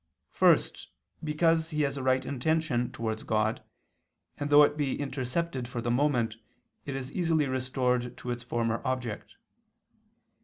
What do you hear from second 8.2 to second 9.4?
its former object.